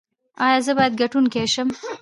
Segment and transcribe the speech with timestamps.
[0.45, 1.67] ایا زه باید ګټونکی شم؟